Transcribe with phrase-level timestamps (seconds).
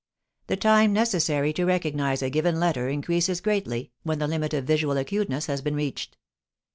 [0.47, 4.97] "The time necessary to recognize a given letter increases greatly, when the limit of visual
[4.97, 6.17] acuteness has been reached.